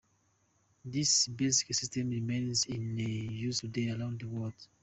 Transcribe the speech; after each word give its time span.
This 0.83 1.27
basic 1.27 1.75
system 1.75 2.09
remains 2.09 2.65
in 2.65 2.97
use 2.97 3.59
today 3.59 3.91
around 3.91 4.19
the 4.21 4.27
world. 4.27 4.55